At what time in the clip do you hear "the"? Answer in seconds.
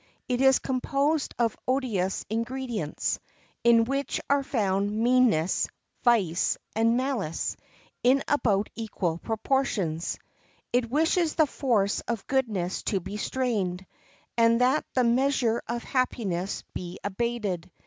11.35-11.45, 14.95-15.03